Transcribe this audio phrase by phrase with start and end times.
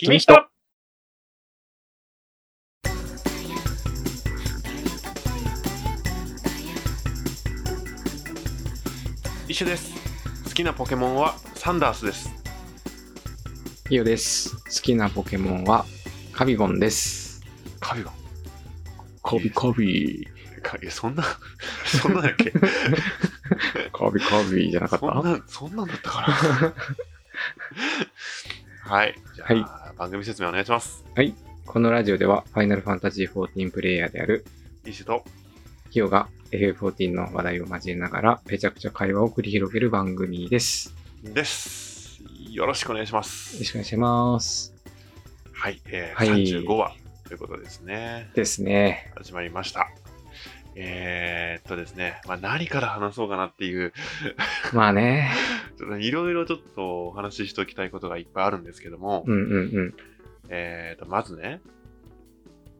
[0.00, 0.48] 君人
[9.48, 9.92] 一緒です。
[10.44, 12.30] 好きなポケモンはサンダースです。
[13.88, 14.54] ヒヨです。
[14.56, 15.84] 好きなポケモンは
[16.32, 17.40] カビゴンです。
[17.80, 18.12] カビゴン？
[19.22, 20.28] カビカビ。
[20.62, 21.24] かえ、そんな、
[21.86, 22.50] そんなんだっけ？
[23.92, 25.06] カビカビじゃなかった？
[25.08, 26.20] そんな、そんなんだったか
[28.86, 28.92] な？
[28.96, 29.14] はい。
[29.34, 31.04] じゃあ、は番組説明お願いします。
[31.66, 34.46] このラジオではファイナルファンタジー14プレイヤーである
[34.86, 35.24] 一緒と、
[35.90, 40.94] ヒヨが FF14 の話題を交えながらめちゃくちゃ会話を繰り広げる番組です。
[41.22, 42.20] です。
[42.50, 43.64] よろしくお願いしまよろす。
[43.64, 44.72] しくお願いします。
[45.52, 45.82] はい。
[45.86, 46.94] えーはい35話
[47.26, 48.30] ということですね。
[48.34, 49.12] ですね。
[49.16, 49.88] 始まりました。
[50.80, 53.92] えー、っとですね、まあ、何から話そうかなっていう、
[54.72, 55.32] まあね。
[56.00, 59.94] いろいろちょっとお話ししておきたいことがいっぱいあるんですけども、うんうんうん。
[60.48, 61.60] えー、と、まずね、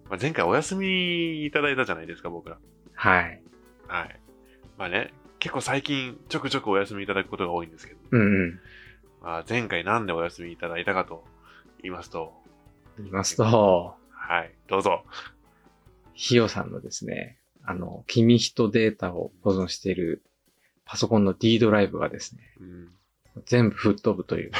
[0.08, 2.58] まあ、前回お休みいただいたじゃないですか、僕ら。
[2.94, 3.42] はい。
[3.88, 4.20] はい。
[4.78, 8.60] まあね、結構最近ちょくちょくお休みいただくことが多いんですけど、うんうん。
[9.22, 11.24] まあ、前回なんでお休みいただいたかと
[11.82, 12.32] 言いますと、
[12.96, 15.04] 言いますと、はい、どうぞ。
[16.14, 20.22] ヒヨさんのですね、あの、君人データを保存している
[20.84, 22.88] パソコンの D ドライブがですね、うん、
[23.46, 24.52] 全部吹っ飛ぶという。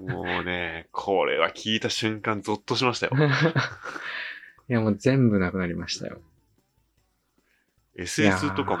[0.00, 3.12] もうね、これは聞いた瞬間ゾッとしましたよ。
[4.68, 6.20] いや、もう全部なくなりましたよ。
[7.96, 8.78] SS とかも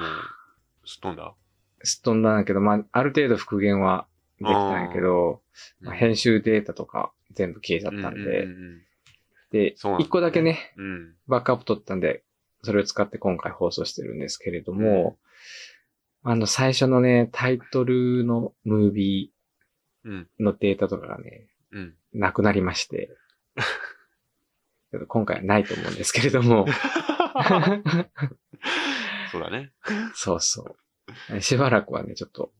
[0.84, 1.34] すっ飛んだ？
[1.82, 4.06] すっ飛んだんだけど、まあ、ある程度復元は
[4.38, 5.42] できたんやけど、
[5.80, 8.80] まあ、編集データとか全部消えちゃったんで、うんうんうなん、
[9.52, 9.74] だね。
[10.00, 11.14] 一個だけね、うんうん。
[11.26, 12.22] バックアップ取ったんで、
[12.62, 15.18] それを使って今回放送してるんですけれども、
[16.22, 19.32] あの、最初のね、タイトルのムービ
[20.04, 20.28] うん。
[20.40, 21.94] ーのデータとかがね、うん。
[22.12, 23.10] なくなりまして、
[25.08, 26.66] 今回はないと思うんですけれども、
[29.30, 29.72] そうだね。
[30.14, 30.76] そうそ
[31.32, 31.40] う。
[31.40, 32.52] しばらくはね、ちょっと、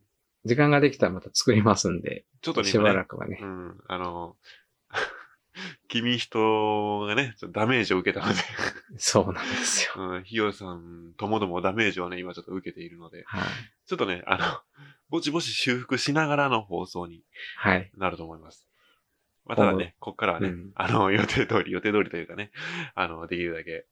[0.44, 4.36] 時間ができたらまた作りますんで、ちょっとね、しばらくはねう、ん、あの、
[5.88, 8.38] 君人がね、ダメージを受けたので、
[8.96, 9.96] そうなんですよ。
[9.96, 13.42] うん、ひよさんともどもダメージをね、今ちょっと受けているので、はい。
[13.86, 14.62] ちょっとね、あの、
[15.08, 17.24] ぼちぼち修復しながらの放送に
[17.56, 17.90] はい。
[17.96, 18.66] なると思います。
[19.44, 22.52] まあ、ただね、こっからはね、うんあの、予定通り、予定通りというかね、
[22.94, 23.86] あの、できるだけ、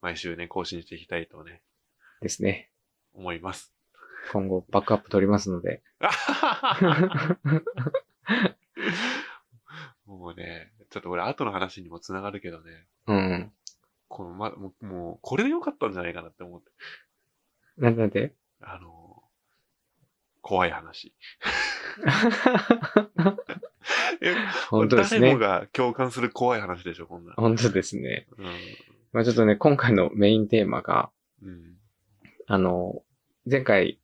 [0.00, 1.62] 毎週ね、更新していきたいとね、
[2.20, 2.70] ですね。
[3.12, 3.74] 思います。
[4.32, 5.82] 今後バックアップ取りますので。
[10.06, 13.52] もうね、ちょっと俺後の話にもつながるけどね、うん。
[14.08, 16.70] このま、もう、もうこれでよかったんじゃないかなって思って。
[17.78, 18.34] なんでなんで？
[18.60, 19.22] あの、
[20.42, 21.14] 怖い話。
[24.20, 24.34] え
[24.68, 25.20] 本当ですね。
[25.20, 27.34] 誰もが共感する怖い話でしょ、こんな。
[27.36, 28.26] 本当ですね。
[28.36, 28.46] うん。
[29.12, 31.10] まあちょっとね、今回のメインテーマが、
[31.42, 31.76] うん。
[32.46, 33.04] あの、
[33.48, 34.00] 前回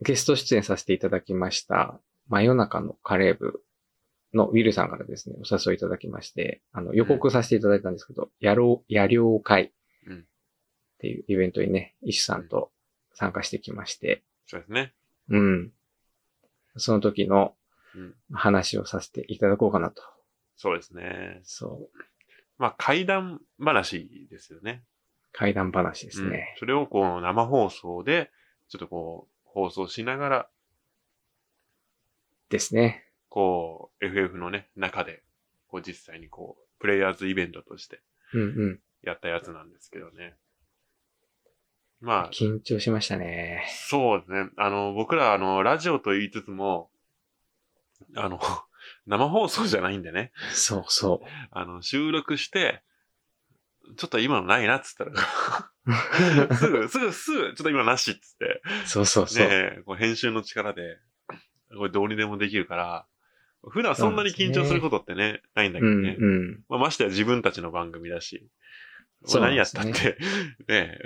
[0.00, 3.62] ゲスト出演させていただきました、真夜中のカレー部
[4.34, 9.70] のウィルさんからですね、お誘いいただきまして、あの、予告させていただいたんですけど、野郎、野猟会っ
[10.06, 10.26] うん
[10.98, 12.72] ていうイベントにね、石さんと
[13.14, 14.94] 参加してきまして、そうですね。
[15.28, 15.72] うん。
[16.76, 17.54] その時の
[17.94, 18.14] うん。
[18.32, 20.02] 話をさせていただこうかなと。
[20.56, 21.40] そうですね。
[21.44, 21.98] そう。
[22.58, 24.84] まあ、怪談話ですよね。
[25.32, 26.54] 怪談話ですうんね。
[26.58, 28.30] それをこう、生放送で、
[28.68, 30.50] ちょっとこう、放送しながら、
[32.50, 33.07] ですね。
[33.28, 35.22] こう、FF のね、中で、
[35.68, 38.00] こう実際にこう、プレイヤーズイベントとして
[38.32, 38.80] うんうん。
[39.02, 40.34] やったやつなんですけどね。
[42.00, 43.64] まあ、緊張しましたね。
[43.88, 44.50] そうですね。
[44.56, 46.90] あの、僕ら、あの、ラジオと言いつつも、
[48.14, 48.40] あの、
[49.06, 52.82] 生放送じゃないんでね、そうそあの、収録して、
[53.96, 55.12] ちょっと今のないなっつったら、
[56.50, 56.54] う。
[56.54, 59.48] すぐ、すぐ、すぐ、ちょっと今なしっつって、そうそうそう。
[59.48, 60.98] ねえこう編集の力で、
[61.76, 63.06] これどうにでもできるから、
[63.62, 66.16] 普段そんなに緊張することってね、ないんだけうんどね。
[66.18, 66.60] うん。
[66.68, 68.48] まあ、ましてや自分たちの番組だし、
[69.24, 70.16] そうまあ何やったって、ね
[70.68, 70.98] え、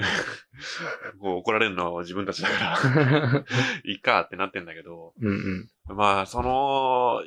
[1.19, 3.45] こう怒られるのは自分たちだから、
[3.85, 5.97] いいかってなってんだけど、うんうん。
[5.97, 7.23] まあ、その、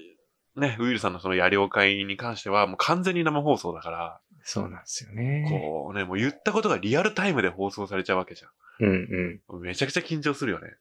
[0.55, 5.47] ね、ウィルさんのそのやりお会に関しては、もう完全に生放送だから、そうなんですよね。
[5.49, 8.49] こうね、もう言ったことがリアルタイムで放送されちゃうわけじゃ
[8.79, 9.59] うんうん。
[9.59, 9.61] ん。
[9.61, 10.75] めちゃくちゃ緊張するよね。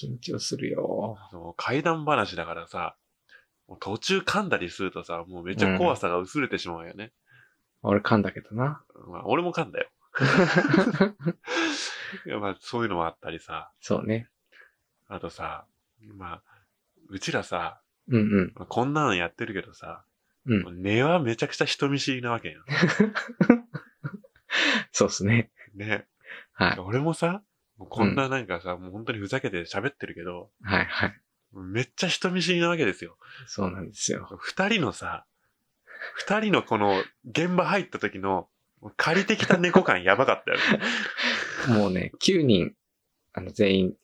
[0.00, 1.18] 緊張するよ。
[1.32, 2.99] その怪談話だからさ、もう
[3.76, 7.12] 途中噛んだりするとさ、もうめっちゃ怖さが薄れてしまうよね。
[7.82, 8.82] 俺噛んだけどな。
[9.08, 9.88] まあ、俺も噛んだよ。
[12.26, 14.28] いやまあ、そういうのもあったりさ、そうね。
[15.08, 15.64] あとさ、
[16.16, 16.42] まあ、
[17.08, 18.20] うちらさ、うん
[18.56, 18.66] うん。
[18.68, 20.04] こんなのやってるけどさ、
[20.46, 20.82] うん。
[20.82, 22.62] 根はめちゃくちゃ人見知りなわけやん。
[24.92, 25.50] そうですね。
[25.74, 26.06] ね。
[26.52, 26.78] はい。
[26.80, 27.42] 俺もさ、
[27.78, 31.20] こんななんかさ、もう本当にふざけて喋ってるけど、はいはい。
[31.52, 33.16] めっちゃ人見知りなわけですよ。
[33.46, 34.26] そうなんですよ。
[34.38, 35.26] 二人のさ、
[36.14, 38.48] 二人のこの現場入った時の
[38.96, 40.58] 借りてきた猫感やばかったよ
[41.68, 41.68] ね。
[41.78, 42.74] もうね、9人、
[43.32, 43.94] あの、全員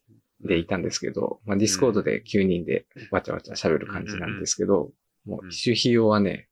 [0.40, 4.92] でいたんですけど、まあ、 Discord で9人でわちゃわちゃ喋る感じなんですけど、
[5.24, 6.48] もう、一周費用はね、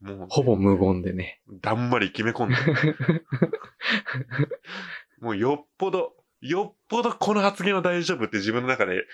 [0.00, 1.42] もう、ほぼ無言でね。
[1.60, 2.54] だんまり決め込んで。
[5.20, 9.04] もうよっぽど、よっぽどこの発言は大丈夫って自分の中で、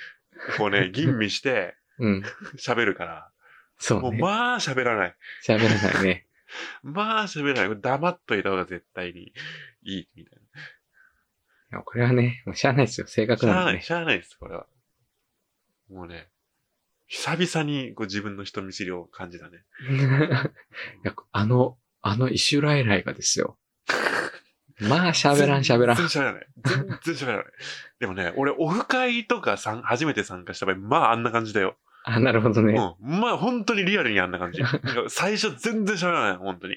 [0.59, 2.23] こうね、 吟味してうん。
[2.56, 3.31] 喋るから、もう
[3.79, 4.19] そうね。
[4.19, 5.17] まあ喋らない。
[5.47, 6.26] 喋らないね。
[6.82, 7.81] まあ喋らない。
[7.81, 9.32] 黙っといた方が絶対に
[9.82, 13.06] いい、みたいいやこれはね、もうしゃあないですよ。
[13.06, 13.37] 性な。
[13.37, 13.82] しゃあない、格なんでね。
[13.82, 14.67] しゃあないです、これは。
[15.88, 16.29] もうね、
[17.06, 19.65] 久々にこう自分の人見知りを感じたね。
[21.05, 23.59] いやあの、あのイシュライライがですよ。
[24.81, 25.97] まあ喋らん喋らん。
[25.97, 26.47] 全然喋らない。
[27.05, 27.44] 全然喋らない。
[28.00, 31.76] でもね、俺オフ会とかさん初めて参加した場合、まああんな感じだよ。
[32.05, 32.75] あ、なるほどね。
[32.75, 33.21] うん。
[33.21, 34.62] まあ本当にリアルにあんな感じ。
[35.09, 36.76] 最初全然喋らない、本当に。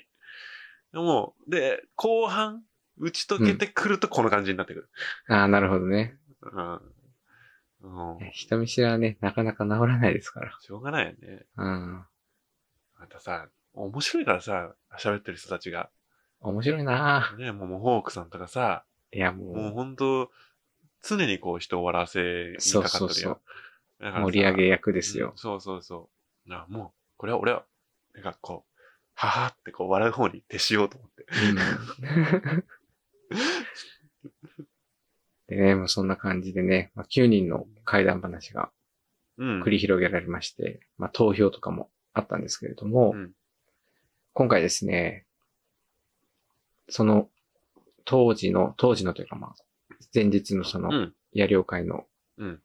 [0.94, 2.63] でも、で、後半、
[2.97, 4.89] 打ち解けてくるとこの感じになってくる。
[5.27, 6.17] あなるほどね。
[6.41, 6.81] うん。
[7.81, 8.31] うん。
[8.31, 10.51] 人見知りはね、なかなか治らないですから。
[10.59, 11.45] しょうがないよね。
[11.57, 12.05] うん。
[12.99, 15.89] またさ、面白いからさ、喋ってる人たちが。
[16.41, 20.31] 面白いなね、もうもうホークさんとかさ、いや、もうも本当
[21.03, 23.41] 常にこう人を笑わせにそうかかってるよ。
[23.99, 25.37] だう、からさ盛り上げ役ですようん。
[25.37, 26.09] そうそうそ
[26.45, 26.49] う。
[26.49, 27.65] なもう、これは俺は、
[28.13, 28.71] なんかこう、
[29.15, 31.25] ははってこう笑う方に徹しようと思って。
[31.49, 32.63] うん。
[35.47, 38.69] でね、もうそんな感じでね、まあ、9人の怪談話が
[39.37, 39.63] うん。
[39.63, 43.31] 繰り広げられまして、まあ、投票とかもあったんですけれども、うん
[44.33, 45.25] 今回ですね、
[46.89, 47.29] その
[48.05, 49.55] 当時の、当時のというかまあ、
[50.13, 51.13] 前日のそのうん。
[51.35, 52.05] 野猟会の
[52.37, 52.61] うん。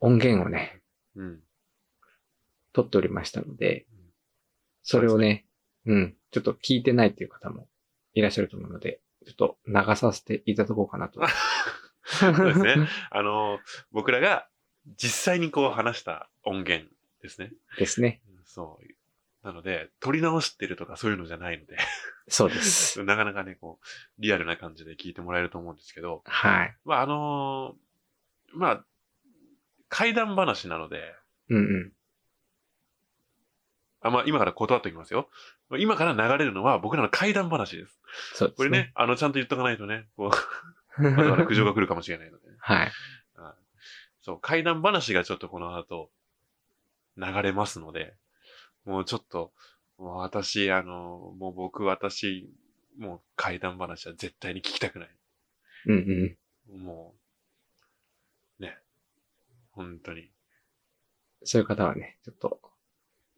[0.00, 0.82] 音源をね、
[1.14, 1.40] うん。
[2.72, 3.86] 撮っておりましたので、
[4.82, 5.46] それをね、
[5.86, 7.68] うん、ちょっと聞いてないっていう方も
[8.14, 11.20] いらっしゃると思うので、ちょっと流させていただこうかなと。
[12.04, 12.88] そうですね。
[13.10, 13.58] あの、
[13.92, 14.48] 僕らが
[14.96, 16.90] 実際にこう話した音源
[17.22, 17.52] ですね。
[17.78, 18.22] ですね。
[18.44, 18.84] そう。
[19.44, 21.76] なので、撮り直してるとかそういうのじゃないので、
[22.28, 23.02] そうです。
[23.04, 23.86] なかなかね、こう、
[24.18, 26.76] リアルな感じで聞いてもらえると思うんですけど、はい。
[26.84, 28.84] まあ、あのーまあ、
[29.90, 31.14] 怪談話なので、
[31.50, 31.92] うんうん。
[34.00, 35.28] あまあ、今から断っておきますよ。
[35.78, 38.00] 今から流れるのは僕らの怪談話です。
[38.34, 38.64] そうですね。
[38.64, 40.30] これね、あの、ちゃんと言っとかないとね、こ
[40.98, 42.92] う、まだまだ苦情が来るかもしれないので、 はい。
[44.22, 46.10] そう、怪談話がちょっとこの後、
[47.18, 48.14] 流れますので、
[48.84, 49.52] もうちょっと、
[49.98, 52.50] もう私、あの、もう僕、私、
[52.98, 55.10] もう怪談話は絶対に聞きたくない。
[55.86, 56.36] うん
[56.68, 56.84] うん。
[56.84, 57.14] も
[58.58, 58.78] う、ね、
[59.70, 60.30] 本当に、
[61.42, 62.60] そういう方はね、ちょっと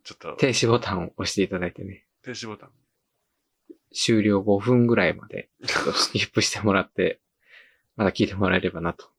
[0.07, 2.71] ちょっと、停止ボタンを押していただいてね、停止ボタン。
[3.93, 7.21] 終了5分ぐらいまで、ちょっと スキップしてもらって、
[7.97, 9.11] まだ聞いてもらえればなと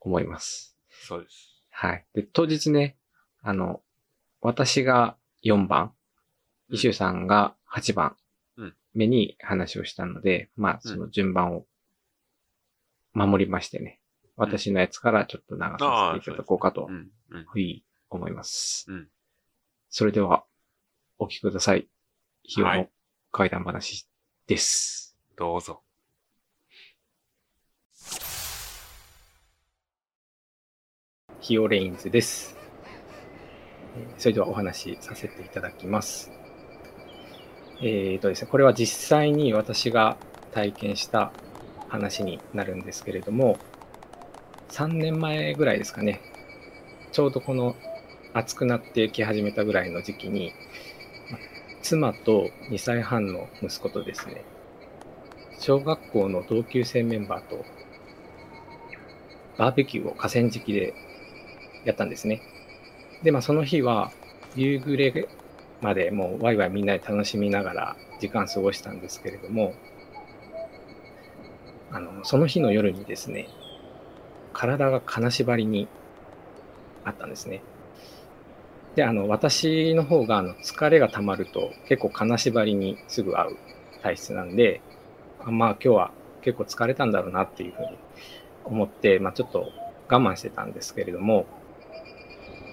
[0.00, 0.76] 思います。
[0.88, 1.62] そうです。
[1.70, 2.04] はい。
[2.14, 2.98] で、当日ね、
[3.42, 3.80] あの、
[4.40, 5.92] 私が4番、
[6.70, 8.16] イシュさんが8番
[8.56, 11.66] うん目に話をしたので、まあ、その順番を
[13.14, 14.00] 守りましてね、
[14.36, 17.46] 私のやつからちょっと流させていただこうかとう、ん、うん。
[17.46, 18.86] はい、思います。
[18.88, 19.08] うん
[19.94, 20.46] それでは、
[21.18, 21.86] お聞きください。
[22.42, 22.90] ひよのはい
[23.30, 24.08] 怪談話
[24.46, 25.14] です。
[25.36, 25.82] どうぞ。
[31.40, 32.61] ヒオレインズです。
[34.18, 36.30] それではお話しさせていただきます。
[37.80, 40.16] えーとですね、これは実際に私が
[40.52, 41.32] 体験した
[41.88, 43.58] 話になるんですけれども、
[44.70, 46.20] 3年前ぐらいですかね、
[47.10, 47.76] ちょうどこの
[48.32, 50.52] 暑くなってき始めたぐらいの時期に、
[51.82, 54.44] 妻と2歳半の息子とですね、
[55.58, 57.64] 小学校の同級生メンバーと
[59.58, 60.94] バーベキューを河川敷で
[61.84, 62.42] やったんですね。
[63.22, 64.12] で、まあその日は
[64.54, 65.28] 夕暮れ
[65.80, 69.74] までもうワイワイみんなで楽しみながら時間過ごしたんですけれども、
[71.90, 73.48] あの、その日の夜にですね、
[74.52, 75.88] 体が金縛りに
[77.04, 77.62] あったんですね。
[78.94, 83.56] で、あの、私の方があの疲れが溜まると結構金縛りにすぐ合う
[84.02, 84.80] 体質なんで、
[85.40, 86.10] あまあ今日は
[86.42, 87.98] 結構疲れたんだろうなっていうふうに
[88.64, 89.70] 思って、まあちょっと
[90.08, 91.46] 我慢してたんですけれども、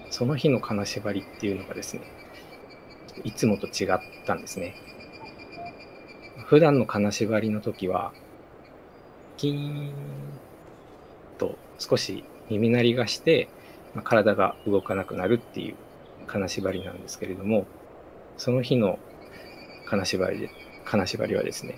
[0.10, 2.02] その日の金縛りっていうのがですね、
[3.24, 4.76] いつもと違ったんですね。
[6.46, 8.12] 普段の金縛りの時は、
[9.38, 9.94] キーン
[11.38, 13.50] と少し耳鳴りがして、
[13.94, 15.76] まあ、体が動かなくなるっていう
[16.28, 17.66] 金縛りなんですけれども、
[18.38, 19.00] その日の
[19.86, 20.50] 金縛りで、
[20.86, 21.76] 金縛りはですね、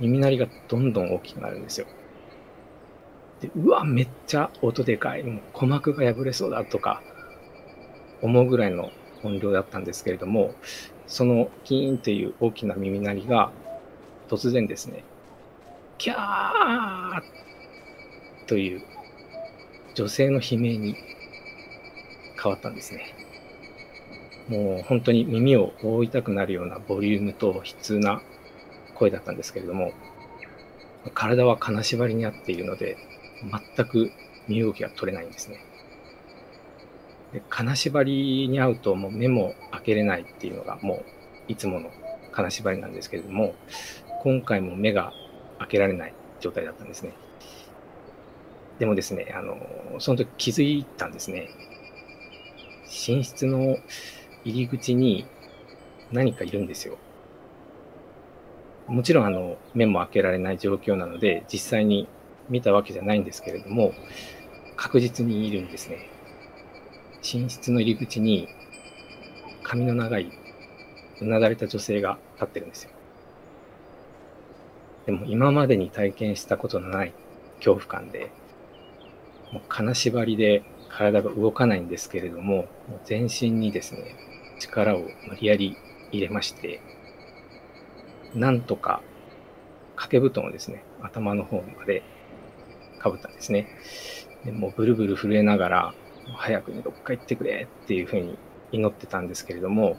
[0.00, 1.86] 耳鳴りがどんどん大きくなるんですよ。
[3.40, 5.22] でうわ、めっちゃ音でかい。
[5.22, 7.02] もう鼓膜が破れそうだとか、
[8.22, 8.90] 思うぐらいの
[9.22, 10.54] 音量だったんですけれども、
[11.06, 13.50] そのキーンという大きな耳鳴りが
[14.28, 15.04] 突然ですね、
[15.98, 17.22] キャー
[18.46, 18.82] という
[19.94, 20.96] 女性の悲鳴に
[22.42, 23.14] 変わったんですね。
[24.48, 28.22] もう本当に耳を覆いたくなるようなボリュームと悲痛な
[28.94, 29.92] 声だったんですけれども、
[31.14, 32.96] 体は金縛りにあっているので、
[33.76, 34.10] 全く
[34.48, 35.64] 身動きが取れないんですね。
[37.32, 41.04] で金縛りに合うともう目も開けれないっていうのがもう
[41.48, 41.90] いつもの
[42.32, 43.54] 金縛りなんですけれども、
[44.22, 45.12] 今回も目が
[45.58, 47.12] 開けられない状態だったんですね。
[48.78, 49.56] でもですね、あの、
[50.00, 51.50] その時気づいたんですね。
[52.84, 53.76] 寝室の
[54.44, 55.26] 入り口に
[56.10, 56.98] 何かいるんですよ。
[58.86, 62.08] もちろんあの目も開けられない状況なので実際に
[62.48, 63.94] 見たわけじゃないんですけれども
[64.76, 66.10] 確実にいるんですね。
[67.22, 68.48] 寝室の入り口に
[69.62, 70.32] 髪の長い
[71.20, 72.90] うなだれた女性が立ってるんですよ。
[75.06, 77.12] でも今までに体験したことのない
[77.56, 78.30] 恐怖感で、
[79.52, 82.56] もう金縛りで体が動かないんですけれども、
[82.88, 84.16] もう全身にですね、
[84.58, 85.76] 力を無理やり
[86.10, 86.80] 入れまして、
[88.34, 89.00] なんとか
[89.96, 92.02] 掛け布団をですね、頭の方まで
[92.98, 93.68] かぶったんですね。
[94.44, 95.94] でもうブルブル震えながら、
[96.36, 98.38] 早くにどっか行ってくれっていうふうに
[98.72, 99.96] 祈ってたんですけれども、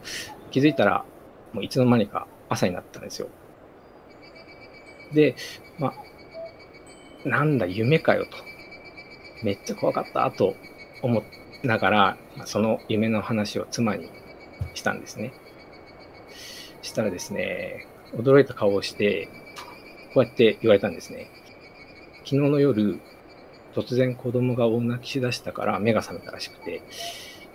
[0.51, 1.05] 気づいたら、
[1.53, 3.27] もういつの間にか朝になったんですよ。
[5.13, 5.35] で、
[5.77, 5.93] ま
[7.25, 8.37] あ、なんだ、夢かよと。
[9.43, 10.55] めっちゃ怖かったと
[11.01, 11.23] 思
[11.63, 14.09] いながら、その夢の話を妻に
[14.73, 15.33] したんですね。
[16.81, 19.29] したらですね、驚いた顔をして、
[20.13, 21.29] こうやって言われたんですね。
[22.19, 22.99] 昨日の夜、
[23.73, 26.83] 突然子供が大泣きしだしたから目が覚めたらしくて、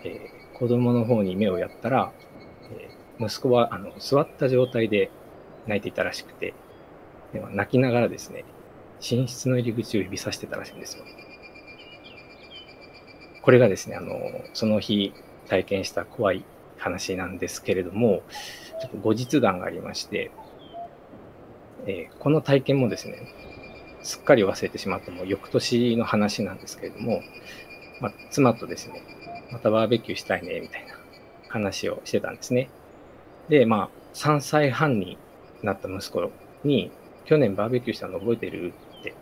[0.03, 2.11] えー、子供の方に目をやったら、
[2.71, 5.11] えー、息子はあの座った状態で
[5.67, 6.53] 泣いていたらしくて、
[7.33, 8.45] で泣きながらですね、
[8.99, 11.03] 寝室の入り口を指さしてたらしいんですよ。
[13.41, 14.19] これがですね、あの、
[14.53, 15.13] その日
[15.47, 16.43] 体験した怖い
[16.77, 18.23] 話なんですけれども、
[18.81, 20.31] ちょっと後日談がありまして、
[21.85, 23.33] えー、この体験もですね、
[24.01, 27.21] すっかり忘れてしまっても翌年の話なんですけれども、
[28.01, 29.03] まあ、妻とですね、
[29.51, 30.93] またバーベキューしたいね、みたいな
[31.47, 32.69] 話をしてたんですね。
[33.49, 35.17] で、まあ、3歳半に
[35.63, 36.31] なった息子
[36.63, 36.91] に、
[37.25, 38.73] 去年バーベキューしたの覚えてる？
[38.99, 39.13] って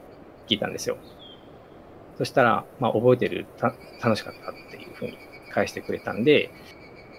[0.48, 0.98] 聞いたんですよ。
[2.18, 5.18] そしたら、まあ、覚えてる、た楽しかったっていうふうに
[5.52, 6.52] 返してくれたんで、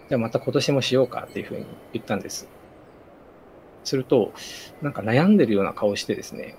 [0.09, 2.49] じゃあまた今年もしようかっていうふうに言ったんです。
[3.85, 4.33] すると、
[4.83, 6.57] なんか悩んでるような顔してですね、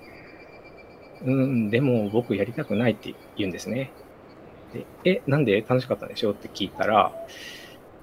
[1.24, 3.90] うん、でも僕やりたくないって言うんですね。
[4.72, 7.12] でえ、なんで楽しかったんでしょうって聞いたら、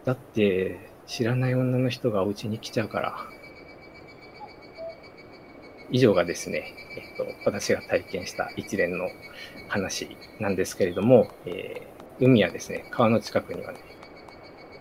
[0.06, 3.18] だって知らない女の人がお家に来ちゃうから。
[5.90, 9.08] 以上がですね、えっと、私が体験した一連の
[9.70, 13.80] 話なんですけれども、えー、海やですね、川の近くにはね、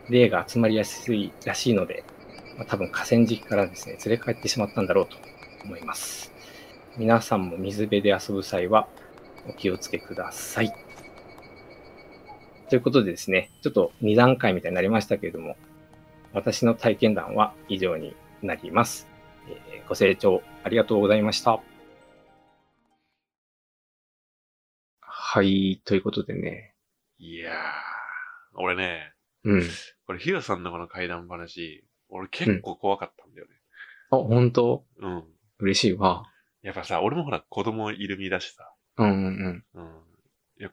[0.08, 2.04] 霊が集まりやすいらしいので、
[2.56, 5.16] まあ、多分河川敷からですね、連れ帰ってしまったんだろうと
[5.64, 6.32] 思います。
[6.98, 8.88] 皆さんも水辺で遊ぶ際は
[9.46, 10.72] お気をつけください。
[12.70, 15.56] ということでですね、ちょっと2段階みたいになりましたけれども、
[16.32, 19.06] 私の体験談は以上になります。
[19.46, 21.60] えー、ご清聴ありがとうございました。
[25.00, 26.74] はい、ということでね。
[27.18, 27.54] いやー、
[28.54, 29.12] 俺ね、
[29.44, 29.62] うん。
[30.06, 33.52] これヒロさんのこの怪談話、俺結構怖かったんだよね。
[34.10, 34.86] あ、本当？
[34.98, 35.24] うん。
[35.58, 36.24] 嬉しいわ。
[36.66, 38.72] やっぱさ、俺もほら子供いる身だしさ。
[38.98, 39.84] うんうんうん。
[40.58, 40.70] いや、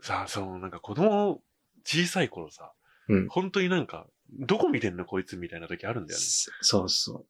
[0.00, 1.42] さ、そのなんか子供
[1.84, 2.72] 小さい頃さ、
[3.08, 6.24] うん本当になんか、どこ見てんのこいつみたいな時あるんだよね。
[6.62, 7.26] そうそ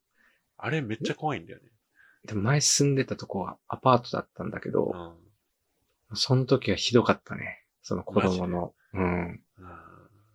[0.56, 1.64] あれめっちゃ怖いんだよね。
[2.24, 2.28] う。
[2.28, 4.92] でも前住んでたとこはアパートだったんだけど、
[6.10, 6.16] うん。
[6.16, 7.64] その時はひどかったね。
[7.82, 8.72] その子供の。
[8.94, 9.02] うん。
[9.02, 9.40] うん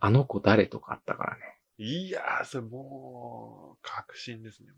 [0.02, 1.42] あの子誰とかあったからね。
[1.78, 4.70] いやー、それもう、確信ですね。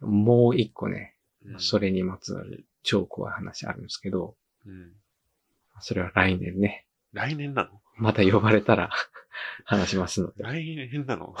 [0.00, 4.34] もう一個ね、うんそれにまつわる超怖い話あるんですけど、
[4.66, 4.92] うん。
[5.80, 6.86] それは来年ね。
[7.12, 7.80] 来年なの？
[7.96, 8.90] また呼ばれたら
[9.64, 10.42] 話しますので。
[10.42, 11.34] 大変なの？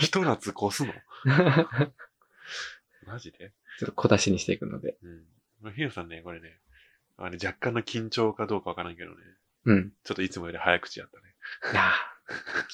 [0.00, 0.92] ひと夏越すの？
[3.06, 3.52] マジで？
[3.78, 4.96] ちょっと小出しにしていくので。
[5.62, 5.72] うん。
[5.72, 6.60] ヒロさんね、これね、
[7.16, 9.16] あれ若干の緊張かどうかわからんけどね。
[9.64, 9.92] うん。
[10.04, 11.34] ちょっといつもより早口やったね。
[11.72, 11.90] いや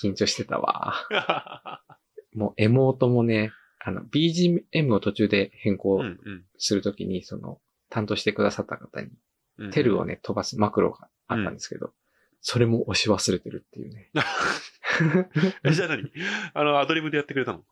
[0.03, 0.95] ー緊張してたわ。
[2.35, 6.03] もうエモートもね、あの、BGM を途中で変う更
[6.59, 9.09] するときに、その、担当してくださった方に、
[9.59, 9.71] うん。
[9.71, 11.93] テルをね、飛ばすマクロがあったんですけど、
[12.43, 14.11] それも押し忘れてるっていうね。
[15.65, 16.11] え、じゃあ何？
[16.55, 17.65] あの、アドリブでやってくれたの？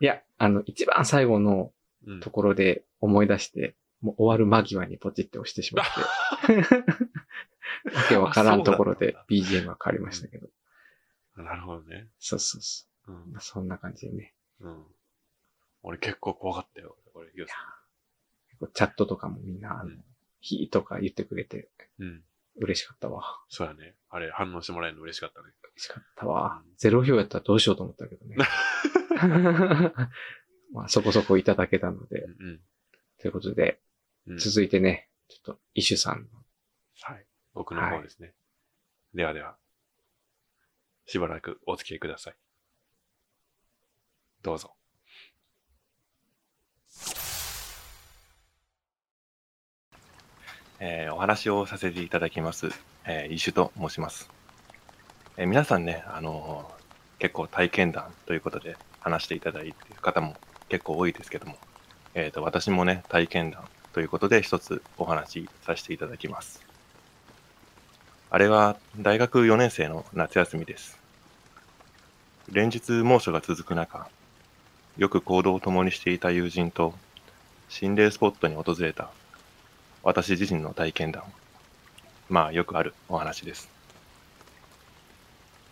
[0.00, 1.72] いや、あの、一番最後の
[2.06, 5.86] うんところで思い出して、もう終わる間際にポチって押してしまっ
[6.46, 6.54] て、
[7.94, 10.48] わけわからんところで BGM が変わりましたけど。
[11.36, 12.08] なるほどね。
[12.18, 13.26] そうそうそうんう。
[13.32, 14.34] まあそんな感じでね。
[14.60, 14.84] うん。
[15.82, 16.96] 俺結構怖かったよ。
[17.12, 17.54] これ、ヒロさ
[18.74, 20.04] チャットとかもみんな、あのうん、
[20.40, 22.02] ヒーとか言ってくれてん。
[22.02, 22.22] うん。
[22.56, 23.22] 嬉しかったわ。
[23.48, 23.94] そうやね。
[24.10, 25.48] あれ、反応してもらえるの嬉しかったね。
[25.74, 26.72] 嬉しかったわうん。
[26.76, 28.36] ゼロ票やったらどうしようと思ったけどね。
[30.72, 32.60] まあそこそこいただけたので、うん
[33.18, 33.80] ということで、
[34.26, 34.32] うん。
[34.34, 36.28] うん続いてね、ちょっと、イシュさんの
[37.02, 37.26] はい。
[37.54, 38.34] 僕の方ですね。
[39.14, 39.56] ではでは、
[41.06, 42.36] しばらくお付き合いください。
[44.42, 44.74] どうぞ。
[50.84, 52.70] えーお話をさせていただきます、
[53.06, 54.28] えー、イシュと申します。
[55.36, 56.82] えー皆さんね、あのー
[57.20, 60.34] 結構体験談ということで話していただいている方も
[60.68, 61.56] 結構多いですけども、
[62.14, 63.62] えーと私もね、体験談
[63.92, 66.60] ということで一つお話しさせていただきます。
[68.30, 70.98] あれは大学4年生の夏休みです。
[72.50, 74.08] 連日猛暑が続く中、
[74.96, 76.92] よく行動を共にしていた友人と
[77.68, 79.10] 心霊スポットに訪れた
[80.04, 81.22] 私自身の体験談。
[82.28, 83.68] まあよくあるお話です。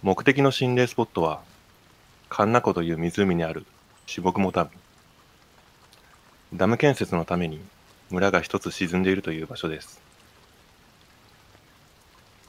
[0.02, 1.42] 目的の心霊スポットは、
[2.28, 3.66] カンナ湖という湖にある
[4.06, 4.70] シボクモダム。
[6.54, 7.60] ダム建設のために
[8.10, 10.00] 村が一つ沈んでいるという場所です。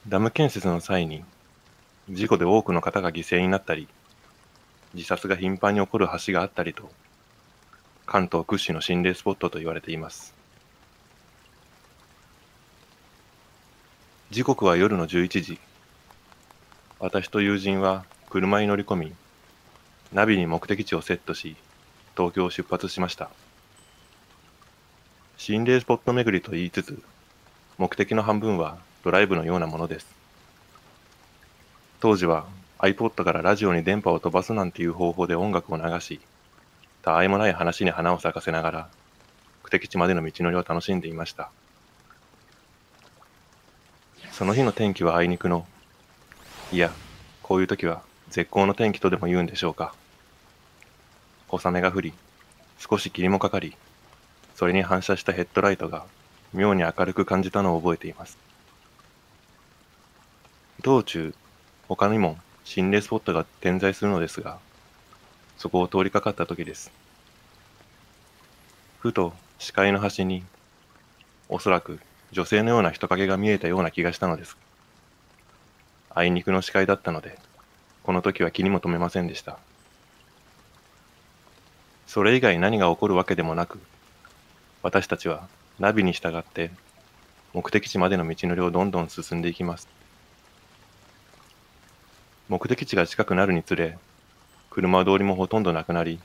[0.07, 1.23] ダム建設の際に、
[2.11, 3.87] 事故で多くの方が犠牲になったり、
[4.93, 6.91] 自殺が頻繁に起こる橋があったりと、
[8.05, 10.40] 関東屈指の心霊スポットと言われています。
[14.31, 15.59] 時刻は夜の11時。
[16.99, 19.13] 私と友人は車に乗り込み、
[20.13, 21.57] ナビに目的地をセットし、
[22.15, 23.29] 東京を出発しました。
[25.35, 27.03] 心霊スポット巡りと言いつつ、
[27.77, 30.07] 目的の半分はドライブのようなものです。
[31.99, 32.45] 当時は
[32.79, 36.21] iPod からラジオに電波を飛ばすなんていう方法で音楽を流し、
[37.01, 38.89] たわいもない話に花を咲かせながら、
[39.65, 41.51] 目的地までの道のりを楽しんでいました。
[44.31, 45.67] その日の天気はあいにくの、
[46.71, 46.91] いや、
[47.43, 49.93] こういう時は絶好の天気とでも言うんでしょうか。
[51.49, 52.13] 小雨が降り、
[52.79, 53.75] 少し霧もかかり、
[54.55, 56.05] それに反射したヘッドライトが
[56.53, 58.37] 妙に明るく感じたのを覚えています。
[60.81, 61.35] 道中、
[61.89, 64.59] 他にも心霊スポットが点在するのですが、
[65.57, 66.89] そこを通りかかった時です。
[68.99, 70.43] ふと視界の端に、
[71.49, 71.99] おそらく
[72.31, 74.57] 女性のような人影が見えたような気がしたのです。
[76.09, 77.37] あいにくの視界だったので、
[78.03, 79.57] この時は気にも留めませんでした。
[82.07, 83.79] それ以外何が起こるわけでもなく、
[84.83, 85.47] 私たちは
[85.79, 86.71] ナビに従って
[87.53, 89.87] 目的地までの道のりをどんどん進んでいきます。
[92.47, 93.97] 目的地が近くなるにつれ、
[94.69, 96.19] 車通りもほとんどなくなり、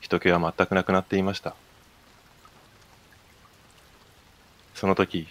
[0.00, 1.54] 人気は全くなくなっていました。
[4.76, 5.26] その時、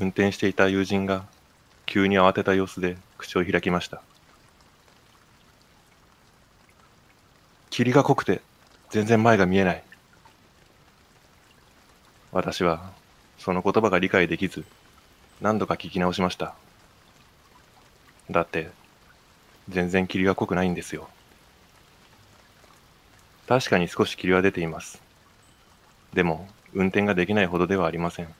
[0.00, 1.24] 運転していた友人が
[1.86, 4.02] 急に慌てた様子で口を開きました。
[7.70, 8.40] 霧が濃くて
[8.90, 9.84] 全然前が見えない。
[12.32, 12.90] 私は
[13.38, 14.64] その言葉が理解できず
[15.40, 16.56] 何度か聞き直しました。
[18.28, 18.70] だって
[19.68, 21.08] 全然霧が濃くないんですよ。
[23.46, 25.00] 確かに少し霧は出ています。
[26.12, 28.34] でも運転ができないほどではありません。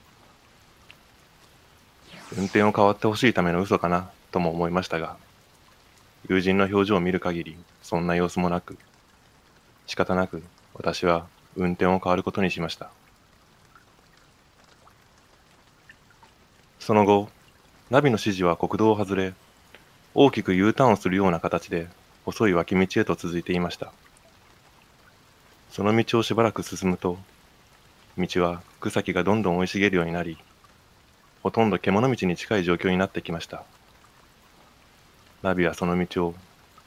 [2.37, 5.17] 運転を変わってほしいための嘘かなとも思いましたが、
[6.29, 8.79] 友人の表情を見る限りそんな様子もなく、
[9.87, 10.43] 仕方なく
[10.75, 12.91] 私は運転を変わることにしました。
[16.81, 17.29] その後、
[17.91, 19.35] ナビの指示は国道を外れ、
[20.15, 21.89] 大きく U ターンをするような形で
[22.25, 23.93] 細い脇道へと続いていました。
[25.71, 27.19] その道をしばらく進むと、
[28.17, 30.39] 道は草木がどんどん生い茂るようになり、
[31.45, 33.65] ほとんど獣道に近い状況になってきました。
[35.43, 36.35] ナビはその道を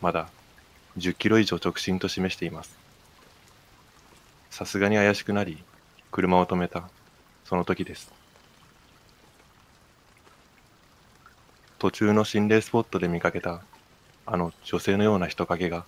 [0.02, 0.30] まだ
[0.98, 2.76] 10キロ以上直進と示しています。
[4.50, 5.64] さすがに怪しくなり、
[6.12, 6.90] 車を止めた、
[7.46, 8.12] その時です。
[11.78, 13.62] 途中の心霊スポットで見かけた、
[14.26, 15.86] あの女性のような人影が、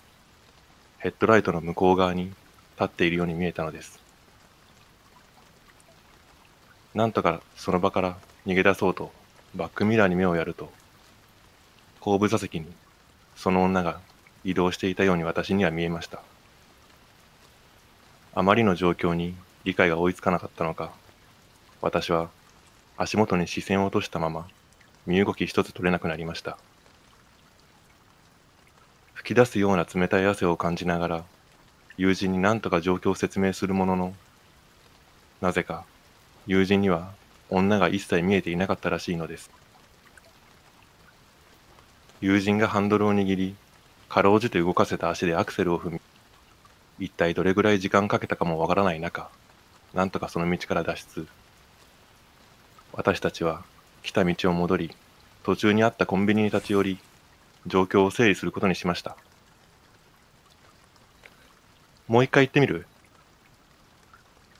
[0.98, 2.36] ヘッドライトの向こう側に立
[2.84, 3.98] っているように見えたのです。
[6.94, 9.12] なんとかその場から逃げ出そうと
[9.54, 10.72] バックミラーに目をやると、
[12.00, 12.66] 後部座席に
[13.36, 14.00] その女が
[14.44, 16.22] 移動していたように私には見えました。
[18.34, 20.92] あまりの状況に理解が追いつかなかったのか、
[21.82, 22.30] 私は
[22.96, 24.46] 足元に視線を落としたまま、
[25.06, 26.58] 身動き一つ取れなくなりました。
[29.14, 31.24] 吹き出すような冷たい汗を感じながら、
[31.96, 34.14] 友人に何とか状況を説明するものの、
[35.40, 35.84] なぜか
[36.46, 37.12] 友人には
[37.50, 39.50] 女が一切見えていなかったらしいのです。
[42.20, 43.56] 友人がハンドルを握り、
[44.08, 46.00] かろうじて動かせた足でアクセルを踏み、
[46.98, 49.30] 一体どれぐらい時間かけたかもわからない中、
[49.94, 51.26] なんとかその道から脱出。
[52.92, 53.62] 私たちは
[54.02, 54.94] 来た道を戻り、
[55.42, 56.98] 途中にあったコンビニに立ち寄り、
[57.66, 59.16] 状況を整理することにしました。
[62.06, 62.86] もう一回言ってみる？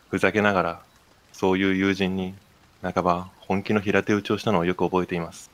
[0.09, 0.83] ふざけながら、
[1.33, 2.35] そういう友人に
[2.83, 5.51] 半ば本気の平手打ちをしたのをよく覚えています。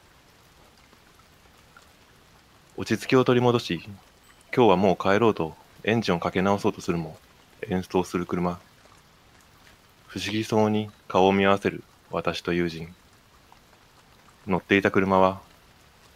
[2.77, 3.81] 落ち着きを取り戻し、
[4.55, 7.17] 今日はもう帰ろうとエンジンをかけ直そうとするも、
[7.69, 8.61] 演奏する車。
[10.07, 12.95] 不思議そうに顔を見合わせる私と友人。
[14.47, 15.41] 乗っていた車は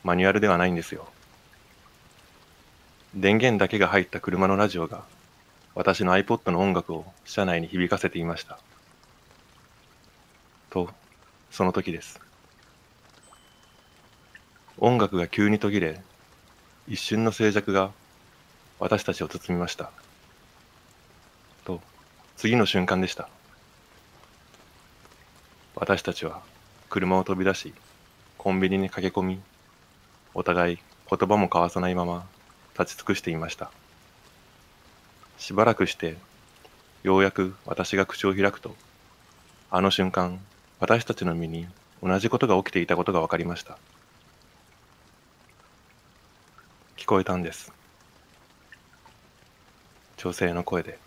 [0.05, 1.09] マニュアルではないんですよ。
[3.15, 5.03] 電源だけが入った車のラジオが
[5.75, 8.59] 私の iPod の音楽を車内に響かせていました。
[10.71, 10.91] と、
[11.51, 12.21] その時です。
[14.79, 16.01] 音楽が急に途切れ、
[16.89, 17.91] 一瞬の静寂が
[18.79, 19.91] 私たちを包みました。
[21.65, 21.81] と、
[22.37, 23.29] 次の瞬間でした。
[25.75, 26.41] 私たちは
[26.89, 27.75] 車を飛び出し、
[28.39, 29.41] コンビニに駆け込み、
[30.35, 30.79] お互い
[31.11, 32.27] 言葉も交わさないまま
[32.79, 33.71] 立ち尽くしていました。
[35.37, 36.17] しばらくして、
[37.03, 38.75] ようやく私が口を開くと、
[39.71, 40.41] あの瞬間、
[40.81, 41.67] 私たちの身に
[42.03, 43.77] 同じことが起きていたことが分かりました。
[46.97, 47.71] 聞こえたんです。
[50.17, 50.99] 女性の声で。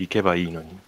[0.00, 0.78] 行けばいいのに。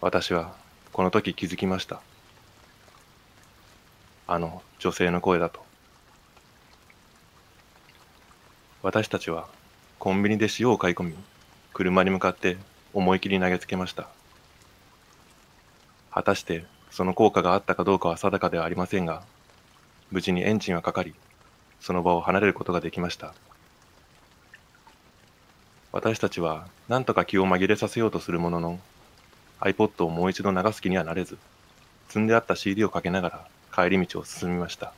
[0.00, 0.54] 私は
[0.94, 2.00] この時気づきました。
[4.26, 5.62] あの女性の声だと。
[8.82, 9.46] 私たちは
[9.98, 11.14] コンビニで塩を買い込み、
[11.74, 12.56] 車に向かって
[12.92, 14.08] 思い切り投げつけました。
[16.12, 19.24] 果たしてその効果があったかどうかは定かではありませんが、
[20.12, 21.12] 無事にエンジンはかかり、
[21.80, 23.34] その場を離れることができました。
[25.90, 28.80] 私たちは何とか気を紛れさせようとするものの、
[29.60, 31.36] iPod をもう一度流す気にはなれず、
[32.06, 34.92] 積んであった CD をかけながら帰り道を進みました。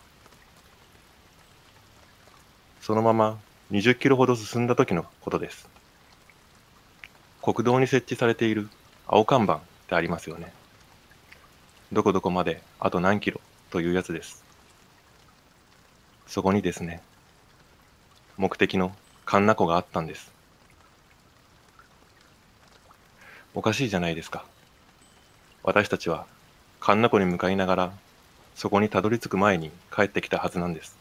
[2.82, 3.38] そのまま
[3.70, 5.75] 20キロほど進んだ時のことです。
[7.46, 8.68] 国道に設置されている
[9.06, 10.52] 青看板ってありますよね。
[11.92, 14.44] どこどこまであと何キロというやつです。
[16.26, 17.00] そこにですね、
[18.36, 20.32] 目的のカンナ湖があったんです。
[23.54, 24.44] おかしいじゃないですか。
[25.62, 26.26] 私たちは
[26.80, 27.92] カンナ湖に向かいながら、
[28.56, 30.98] そこにたどり着く前に帰ってきたはずなんです。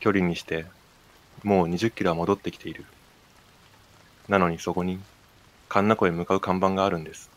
[0.00, 0.66] 距離にして、
[1.44, 2.84] もう20キロは戻ってきている。
[4.28, 4.98] なのにそこに、
[5.68, 7.30] カンナ湖へ向かう看板があるんです。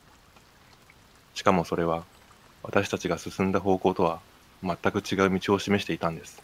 [1.36, 2.04] しかもそれは、
[2.64, 4.20] 私たちが進んだ方向とは
[4.64, 6.42] 全く違う道を示していたんです。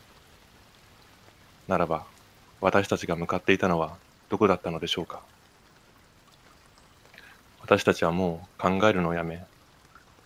[1.67, 2.05] ならば、
[2.62, 3.97] 私たちが向かっていたのは
[4.29, 5.21] どこだったのでしょうか。
[7.62, 9.43] 私たちはもう考えるのをやめ、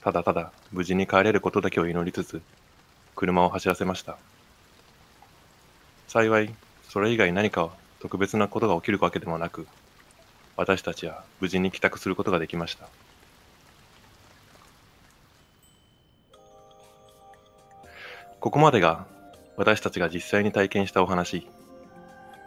[0.04, 2.42] ただただ無事に帰れることだけを祈りつつ、
[3.16, 4.18] 車を走らせました。
[6.08, 6.54] 幸い、
[6.90, 9.68] それ以外何か特別なことが起きるわけでもなく、
[10.60, 12.90] 私たちは無事に帰宅することができました。
[18.42, 19.08] ここまでが
[19.56, 21.48] 私たちが実際に体験したお話。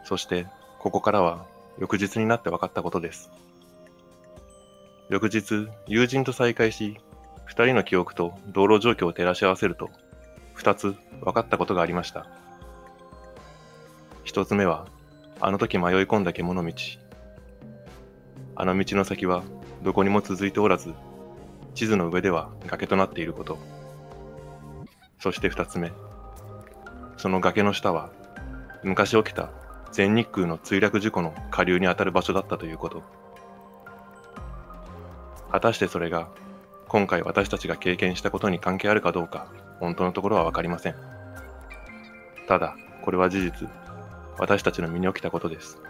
[0.05, 0.47] そして、
[0.79, 1.47] ここからは
[1.79, 3.31] 翌日になって分かったことです。
[5.09, 6.99] 翌日、友人と再会し、
[7.47, 9.89] 二人の記憶と道路状況を照らし合わせると、
[10.53, 12.27] 二つ分かったことがありました。
[14.23, 14.87] 一つ目は、
[15.41, 16.75] あの時迷い込んだ獣道。
[18.63, 19.43] あの道の先は
[19.83, 20.95] どこにも続いておらず、
[21.75, 23.59] 地図の上では崖となっていること。
[25.19, 25.91] そして二つ目。
[27.17, 28.13] その崖の下は、
[28.85, 29.51] 昔起きた
[29.91, 33.03] 全日空の墜落事故の下流にあたる場所だったということ。
[35.51, 36.29] 果たしてそれが、
[36.87, 39.49] 今回私たちが経験したことに関係あるかどうか、
[39.81, 40.95] 本当のところはわかりません。
[42.47, 43.69] ただ、これは事実、
[44.39, 45.83] 私たちの身に起きたことです。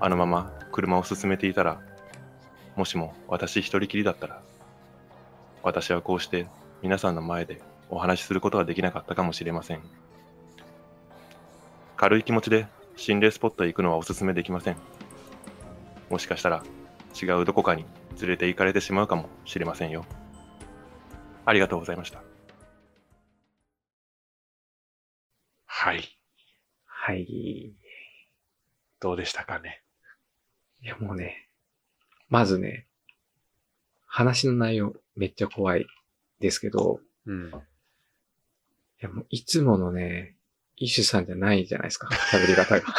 [0.00, 1.80] あのまま車を進めていたら、
[2.76, 4.42] もしも私一人きりだったら、
[5.62, 6.46] 私はこうして
[6.82, 9.80] 皆さんの前でお話しすることはできなかったかもしれません。
[11.96, 14.76] 軽い気持ちで心霊スポットへ行くのはお勧めできません。
[16.10, 16.62] もしかしたら
[17.20, 17.86] 違うどこかに
[18.20, 20.04] 連れて行かれてしまうかもしれませんよ。
[21.46, 22.22] ありがとうございました。
[25.64, 26.04] はい。
[26.84, 27.22] はい。
[27.22, 27.74] い
[29.00, 29.85] どうでしたかね。
[30.82, 31.48] や、もうね、
[32.28, 32.86] まずね、
[34.06, 35.86] 話の内容めっちゃ怖い
[36.40, 37.48] ですけど、うん。
[37.48, 37.52] い
[39.00, 40.34] や、もういつものね、
[40.76, 42.86] イシュさんじゃないじゃないですか、喋り方が。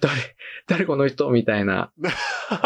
[0.00, 0.36] 誰、
[0.66, 1.92] 誰この人みたいな、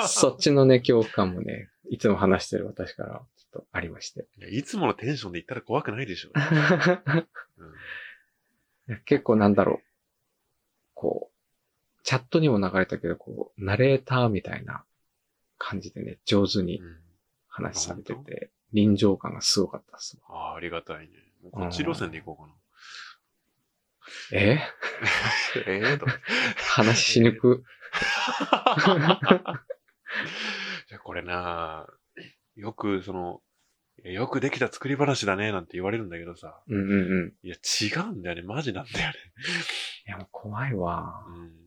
[0.07, 4.27] そっちのね、恐怖感もね、いつも話してる私からちょっとありまして。
[4.51, 6.31] いつものテンションで言ったら怖くないでしょ。
[8.87, 9.87] うん、結構なんだろう。
[10.95, 11.34] こう、
[12.05, 14.85] チャットにも流れたけど、こう、ナレーターみたいな
[15.59, 16.97] 感じでね、上手にうん
[17.49, 20.19] 話されてて、臨場感がすごかったっす。
[20.29, 21.13] ああ、ありがたいね。
[21.53, 22.55] こっち路線で行こうかな。
[24.33, 24.59] え？
[25.67, 26.07] ええと。
[26.75, 27.65] 話しにく。
[30.89, 31.87] じゃあこれな
[32.57, 33.41] よくその、
[34.03, 36.61] よくできた作り話だねなんて言われるんだけどさ。
[36.67, 37.35] うんうんうん。
[37.47, 38.43] いや、違うんだよね。
[38.43, 39.15] マジなんだよね。
[40.09, 41.39] いや、もう怖いわう。
[41.39, 41.65] ん。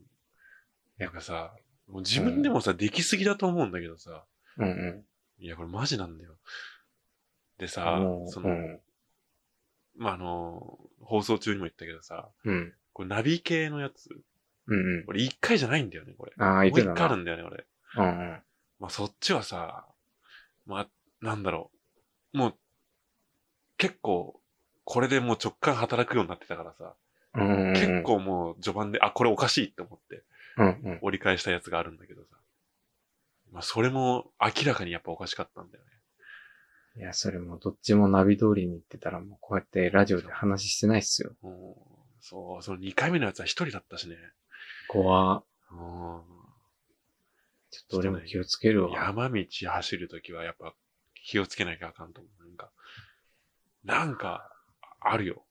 [0.97, 1.53] なんかさ、
[1.87, 4.23] もう自分でもさ、できすぎだと思うんだけどさ。
[4.57, 5.05] うんうん。
[5.39, 6.35] いや、これマジなんだよ。
[7.57, 8.79] でさその、うん。
[9.97, 12.73] まあ、あの、放送中にも言ったけどさ、うん。
[12.93, 14.09] これナビ系のやつ、
[14.67, 15.05] うんうん。
[15.07, 16.33] 俺一回じゃないんだよね、これ。
[16.37, 16.93] ああ、言っもうてたな。
[16.93, 17.65] 一回あるんだよね、俺。
[17.97, 18.43] うんうん。
[18.79, 19.85] まあ、そっちはさ、
[20.65, 20.87] まあ、
[21.21, 21.71] なんだろ
[22.33, 22.37] う。
[22.37, 22.55] もう、
[23.77, 24.39] 結構、
[24.83, 26.93] これでもう直感働くようになってたからさ、
[27.35, 27.73] うんうんうん。
[27.73, 30.23] 結構もう序盤で、あ、これおかしいって思って
[30.57, 30.99] うんうん。
[31.01, 32.37] 折り返したやつがあるんだけどさ。
[33.51, 35.91] まあ、それも明らかにやっぱおかしかったんだよね。
[36.97, 41.31] いや、それもどっちもナビ通りに行ってたらもうこうやってラジオで話してないっすよ。
[41.43, 41.75] うん
[42.19, 44.15] そう、その2回目のやつは一人だったしね。
[44.87, 45.77] 怖うん
[47.69, 48.91] ちょっと俺も気をつけるわ。
[48.95, 50.73] 山道走るときはやっぱ
[51.13, 52.43] 気をつけなきゃあかんと思う。
[52.43, 52.71] なんか、
[53.83, 54.49] なんか、
[54.99, 55.45] あるよ。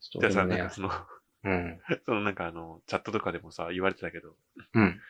[0.00, 0.90] ちょっとねなんか、その、
[1.44, 1.80] うん。
[2.06, 4.36] そのなんかあの、チャットとかでもさ、言われてたけど、
[4.74, 5.00] うん。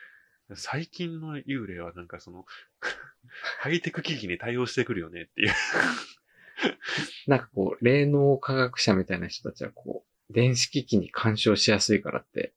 [0.55, 2.45] 最近の幽霊はなんかその、
[3.59, 5.51] ハイテク機器に対応してくるよねっていう。
[7.27, 12.53] なんかこう、霊能科学者みたいな人たちはこう、電子機器に干渉しやすいからって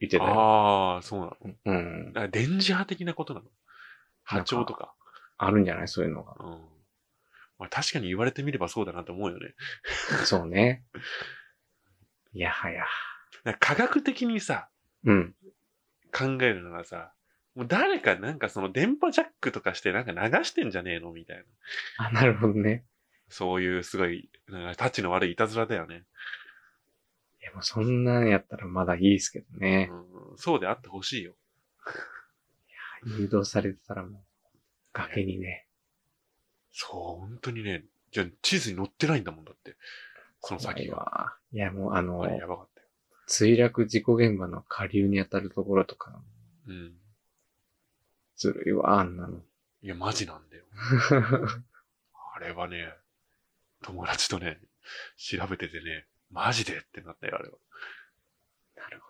[0.00, 0.30] 言ってたよ。
[0.30, 1.54] ああ、そうなの。
[1.64, 2.12] うん。
[2.12, 3.46] だから電磁波的なことなの？
[4.22, 4.94] 波長とか。
[5.36, 5.88] あるんじゃない？
[5.88, 6.36] そういうのが。
[6.38, 6.68] うん。
[7.58, 9.54] まあ確かに言われてみればそうだなと思うよね。
[10.24, 10.84] そうね。
[12.32, 12.84] いやはや。
[13.58, 14.68] 科学的にさ、
[15.04, 15.34] うん。
[16.12, 17.12] 考えるのがさ、
[17.54, 22.06] もう誰かなんかその電波ジャックとかしてなんか流してんじゃねえのみたいな。
[22.06, 22.84] あ、なるほどね。
[23.28, 26.04] そういうすごい、なんかタッチの悪いいたずらだよね。
[27.40, 29.90] いやもうそんなんやったらまだいいですけどね。
[29.92, 31.34] うん、そうであってほしいよ。
[33.04, 34.22] 誘導されてたらもう、
[34.92, 35.66] 崖にね。
[36.72, 39.76] そう、本当にね、じゃあ地図に載ってないんだもんだって。
[40.40, 40.96] その先が。
[40.96, 41.34] わ。
[41.52, 42.86] いやもうあのあ、れやばかったよ。
[43.28, 46.20] 墜落事故現場の下流に当たるところとか、
[46.66, 46.92] うん。
[48.36, 49.38] ずるいわ、あんなの。
[49.82, 50.64] いや、マジなんだよ。
[52.34, 52.92] あれはね、
[53.82, 54.60] 友達とね、
[55.16, 57.58] 調べててね、マジでってなったよ、あれは。
[58.76, 59.08] なるほ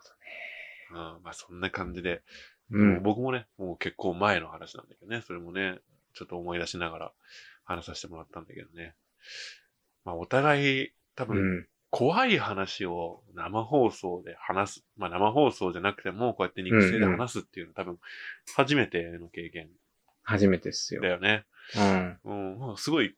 [0.90, 2.22] うん、まあそんな感じで、
[2.70, 2.84] どね。
[2.84, 5.78] もう僕もね、もう結構前の話なんだけどね、それもね、
[6.14, 7.12] ちょっと思い出しながら
[7.64, 8.94] 話させてもらったんだけどね。
[10.04, 11.66] まあお互い多う分ん。
[11.90, 17.98] 怖い話を生放送で話す、まあ生放送じゃなくてもこうやって肉声で話すっていうのは多分
[18.54, 19.68] 初めての経験
[20.22, 21.08] 初めてっすよだ。
[21.08, 21.44] よね。
[21.76, 22.18] うん。
[22.24, 23.16] うん、まあすごい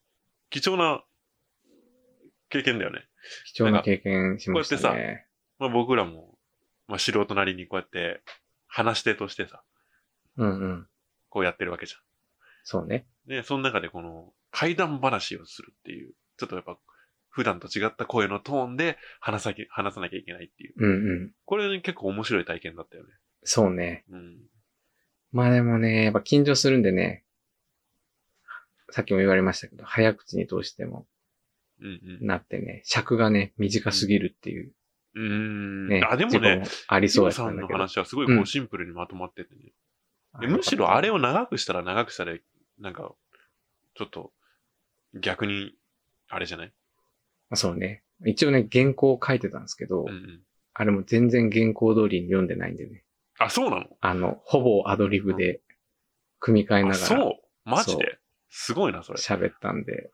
[0.48, 1.02] 貴重な
[2.48, 3.06] 経験だよね。
[3.52, 5.26] 貴重な経験しましたこうやってね。
[5.58, 6.38] まあ僕らも、
[6.86, 8.22] まあ素人なりにこうやって
[8.68, 9.62] 話し手としてさ、
[10.36, 10.86] うんうん。
[11.28, 12.00] こうやってるわけじゃん。
[12.62, 13.06] そうね。
[13.26, 16.78] で、その中でこの怪談話をするっていう、ちょっとやっぱ
[17.30, 20.74] 普段と違った声のトーンで話さき話さなきゃいけないっていう。
[20.76, 21.32] うんうん。
[21.44, 23.10] これ、ね、結構面白い体験だったよね。
[23.44, 24.04] そうね。
[24.10, 24.38] うん。
[25.32, 27.24] まあでもね、やっぱ緊張するんでね、
[28.90, 31.06] さっきも言われましたけど、早口にどうしても
[31.80, 32.26] うんうん。
[32.26, 34.72] なってね、尺がね、短すぎるっていう
[35.14, 35.88] うーん。
[35.88, 37.68] ね、あ、でもね、ありそうやったさんの。
[37.68, 39.72] 話はすごいこううんシンプルにまとまっててね。
[40.40, 42.36] でむしろあれを長くしたら長くしたら、
[42.78, 43.12] なんか、
[43.94, 44.32] ちょっと、
[45.14, 45.74] 逆に、
[46.28, 46.72] あれじゃない？
[47.54, 48.02] そうね。
[48.26, 50.40] 一応ね、原稿を書いてたんですけど、うんうん。
[50.74, 53.02] あれも全然原稿通りに読んでないんでね。
[53.38, 53.86] あ、そうなの？
[54.00, 55.60] あの、ほぼアドリブで
[56.38, 57.32] 組み替えなあ、がらそう？
[57.64, 58.18] マジで？
[58.50, 59.18] すごいな、それ。
[59.18, 60.10] 喋ったんで。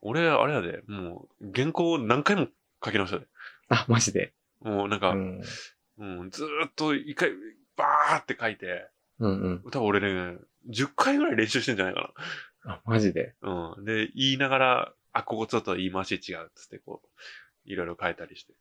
[0.00, 2.48] 俺、あれやで、もう、原稿何回も
[2.84, 3.26] 書き直したで。
[3.68, 4.32] あ、マジで？
[4.60, 5.42] もうなんか、うん。
[5.98, 7.30] うん、ずーっと一回、
[7.76, 9.62] バーって書いて、うんうん。
[9.70, 10.38] 多分俺ね、
[10.70, 12.14] 10回ぐらい練習してんじゃないか
[12.64, 13.34] あ、マジで？
[13.42, 13.74] な。
[13.76, 13.84] うん。
[13.84, 17.08] で、言いながら、あ、ここちょっと言い回し違うっつって、こう、
[17.64, 18.52] いろいろ変えたりして。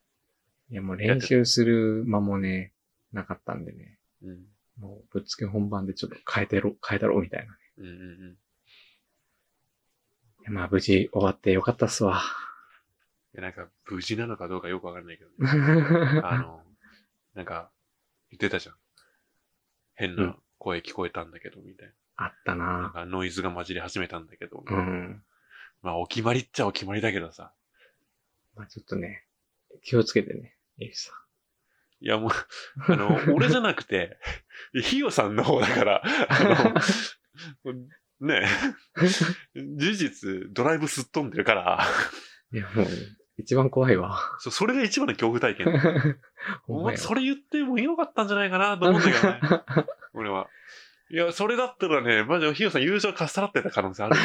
[0.72, 2.74] いや、もう練習する間もね、
[3.12, 3.98] なかったんでね。
[4.24, 4.46] うん。
[4.80, 7.58] もうぶっつけ本番でちょっと変えてろ、変えたろ、みたいなね。
[7.78, 8.38] うんうんうん。
[10.42, 12.22] いやまあ無事終わってよかったっすわ。
[13.34, 15.36] いや、なんか、無事なのかどうかよくわかんないけどね。
[16.24, 16.64] あの、
[17.36, 17.72] なんか、
[18.32, 18.76] 言ってたじゃん。
[19.96, 22.66] 変うなん声聞こえたんだけど、みたいあったな。
[22.66, 24.64] なんなか、ノイズが混じり始めたんだけど。
[24.66, 25.24] うん。
[25.82, 27.54] まあ、お決まりっちゃお決まりだけどさ。
[28.56, 29.26] まあちょっとね、
[29.84, 31.12] 気をつけてね、エリさ
[32.02, 32.32] いや、もう、
[32.88, 34.18] あの、 俺じゃなくて、
[34.74, 36.44] ヒヨさんの方だから、あ
[37.64, 37.74] の、
[38.22, 38.48] ね
[39.56, 41.86] 事実、ドライブすっ飛んでるから、
[42.52, 42.56] ん。
[42.56, 42.88] いや、もう、
[43.38, 44.20] 一番怖いわ。
[44.40, 45.68] そそれが一番の恐怖体験。
[46.68, 49.64] お前、それ言ってもよかったんじゃないかなと思うんだけどね。
[50.14, 50.50] 俺は。
[51.10, 54.16] いや、それだったらね、マジでヒヨさん優勝かっさらってた可能性ある。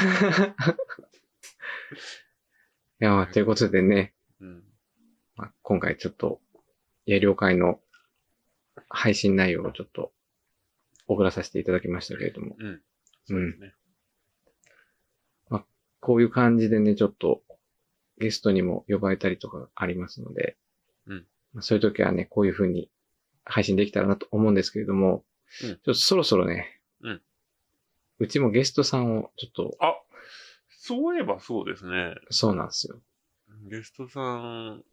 [1.94, 4.62] いや、まあ、ということでね、うん。
[5.36, 6.40] まあ、今回ちょっと、
[7.06, 7.80] や了解の
[8.88, 10.12] 配信内容をちょっと
[11.06, 12.80] 送らさせていただきましたけれども、うん。
[13.26, 13.74] そうですね。
[16.04, 17.40] こういう感じでね、ちょっと
[18.18, 20.58] ゲストにも呼ばれたりとかありますので、
[21.06, 21.26] うん。
[21.54, 22.90] まあ、そういう時はね、こういう風に
[23.46, 25.24] 配信できたらなと思うんですけれども、
[25.62, 25.68] うん。
[25.70, 27.22] ちょっとそろそろね、うん。
[28.18, 29.94] うちもゲストさんをちょっと、あ、
[30.86, 32.14] そういえばそうですね。
[32.28, 33.00] そうなんですよ。
[33.70, 34.84] ゲストさん、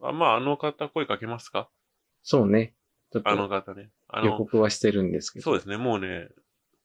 [0.00, 1.68] あまあ、あの方声かけますか？
[2.22, 2.72] そうね。
[3.12, 3.90] ちょっあのと方ね。
[4.08, 5.42] あ予の、告はしてるんですけど。
[5.42, 6.30] そうですね、もうね、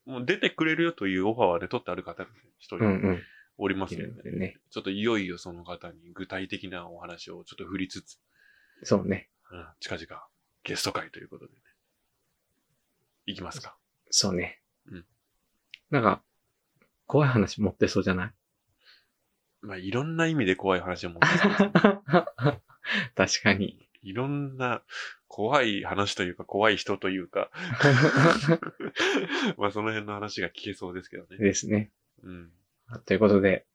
[0.05, 3.21] もう出てくれるよというオファーはね、取ってある方が一人うんうん。
[3.57, 4.57] おりますいので、るんでね。
[4.71, 8.19] ちょっといよいよその方に具体的なお話をちょっと振りつつ、
[8.83, 9.29] そうね。
[9.51, 10.23] うん、近々
[10.65, 11.59] ゲスト会ということでね。
[13.27, 13.77] いきますか。
[14.09, 14.59] そうね。
[14.87, 15.05] うん
[15.91, 16.21] なんか、
[17.11, 18.31] 怖い話持ってそうじゃない？
[19.63, 22.61] まあ、いろんな意味で怖い話を持ってま
[23.15, 23.89] す 確かに。
[24.01, 24.81] いろんな
[25.27, 27.51] 怖い話というか、怖い人というか、
[29.59, 31.37] まあ、その辺の話が聞けそうですけどね。
[31.37, 31.91] ですね。
[32.23, 32.49] うん。
[33.05, 33.65] ということで、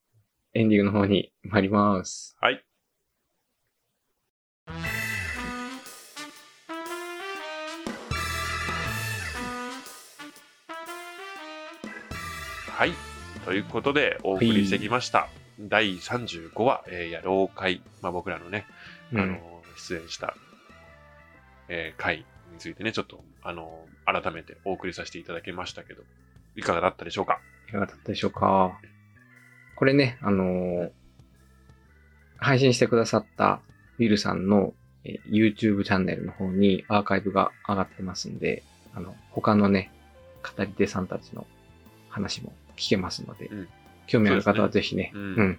[0.54, 2.38] エンディングの方に参ります。
[2.40, 2.64] はい。
[12.70, 13.15] はい。
[13.46, 15.28] ということで、お送りしてきました。
[15.60, 18.66] 第35話、えー、や老会、まあ、僕らのね、
[19.12, 19.38] うんあの、
[19.76, 20.34] 出演した、
[21.68, 22.24] えー回に
[22.58, 26.02] ついてね、ちょっと、あの、改めてお送りさせていただきましたけど、
[26.56, 27.38] いかがだったでしょうか？
[27.68, 28.78] いかがだったでしょうか？
[29.76, 30.90] これね、あのー
[32.38, 33.60] 配信してくださった
[33.98, 39.92] ウィルさんの、えー YouTube チャンネルの方にアーカイブが上がってますんで、あの、他のね、
[40.42, 41.46] 語り手さんたちの
[42.08, 43.68] 話も聞けますので、うん
[44.08, 45.58] 興味ある方はぜひね、そううですねん。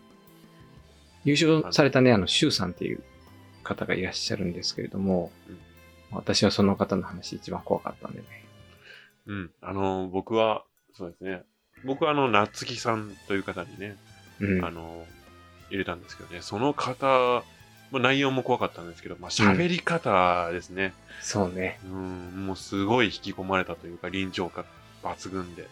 [1.25, 3.03] 優勝されたね、あの、シュウさんっていう
[3.61, 5.57] 方がいらっしゃるんですけれども、うん
[6.11, 8.25] 私はその方の話一番怖かったんでね。
[9.27, 9.51] うん。
[9.61, 11.43] あの、僕は、そうですね。
[11.85, 13.97] 僕はあの、夏木さんという方にね、
[14.39, 14.65] うん。
[14.65, 15.05] あの、
[15.69, 17.43] 入れたんですけどね、その方、
[17.91, 20.93] まあ、内容も怖かったんですけど、まあ、喋り方ですね。
[21.21, 21.79] そうね。
[21.85, 24.65] うん、もうすごい引き込まれたというか、臨場感
[25.03, 25.67] 抜群で、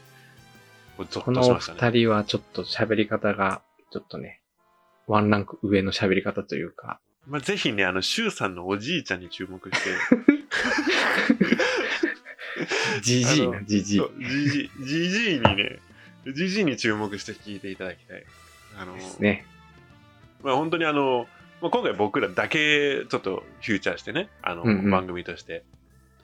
[0.97, 1.41] これゾこの。
[1.59, 4.41] 二人はちょっと喋り方が、ちょっとね、
[5.07, 9.89] ワンランク上の喋り方というか、まあ、ぜひね、あの、シュウさんのおじいちゃんに注目して、
[13.01, 15.79] じじいなじじいじじい、じじいにね、
[16.33, 18.23] じじいに注目して聞いていただきたい。
[18.79, 19.45] あの、ですね。
[20.43, 21.27] まあ、本当にあの、
[21.61, 25.63] まあ、今回僕らだけちょっとフューチャーしてね、あの、うんうん番組として、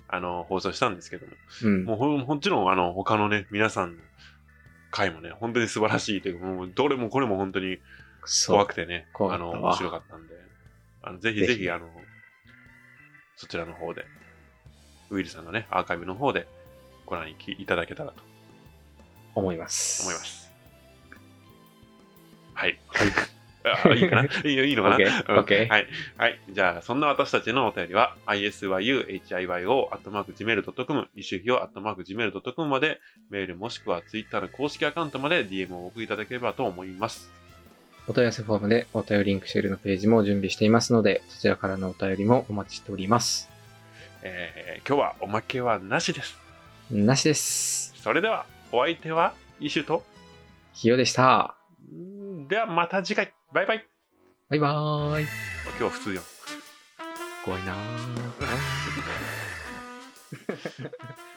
[0.08, 1.86] あの、放送したんですけども、うん。
[1.86, 4.04] もうほんもちろんあの、他のね、皆さんの
[4.92, 7.80] 回もね、本当に素晴らしいというか、もうどれもこれも本当に。
[8.46, 10.36] 怖くてね、あの、面白かったんで、
[11.02, 11.90] あのぜひぜひあの、
[13.36, 14.06] そちらの方で、
[15.10, 16.48] ウィルさんのね、アーカイブの方で
[17.06, 18.22] ご覧いただけたらと
[19.34, 20.04] 思います。
[20.04, 20.20] 思いま。
[20.24, 20.52] す。
[22.54, 22.80] はい。
[22.90, 23.08] あい
[23.96, 25.88] いかないいよいいのかな？OK うんはい。
[26.18, 26.40] はい。
[26.50, 33.00] じゃあ、そんな私たちのお便りは、isyuhiyo.gmail.com、イシュヒヨ .gmail.com まで、
[33.30, 37.30] メールもしくは Twitter の公式アカウントまで DM をお送りいただければと思います。
[38.08, 43.50] お問い合わせフォームでお便りリンクシェルのページも準備していますので、そちらからのお便りもお待ちしております。
[44.24, 46.36] えー今日はおまけはなしです。
[46.90, 47.94] なしです。
[48.02, 50.04] それでは、お相手はイシュと、
[50.74, 51.56] ひよでした。
[52.48, 53.32] ではまた次回。
[53.54, 53.86] バイバイ。
[54.50, 55.26] バイバーイ。
[55.72, 56.22] 今日は普通よ。
[57.44, 57.78] 怖いなー。